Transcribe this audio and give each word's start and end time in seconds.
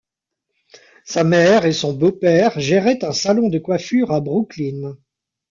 Sa 1.05 1.23
mère 1.23 1.67
et 1.67 1.73
son 1.73 1.93
beau-père 1.93 2.59
géraient 2.59 3.03
un 3.05 3.11
salon 3.11 3.49
de 3.49 3.59
coiffure 3.59 4.09
à 4.11 4.19
Brooklyn. 4.19 4.97